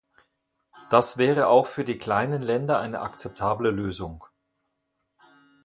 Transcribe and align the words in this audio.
Das 0.89 1.19
wäre 1.19 1.45
auch 1.45 1.67
für 1.67 1.85
die 1.85 1.99
kleinen 1.99 2.41
Länder 2.41 2.79
eine 2.79 3.01
akzeptable 3.01 3.69
Lösung. 3.69 4.25